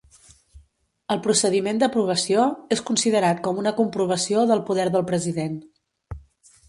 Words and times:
El 1.15 1.19
procediment 1.27 1.81
d'aprovació 1.83 2.47
és 2.77 2.83
considerat 2.89 3.43
com 3.49 3.63
una 3.65 3.75
comprovació 3.81 4.47
del 4.53 4.65
poder 4.71 4.87
del 4.97 5.07
president. 5.13 5.61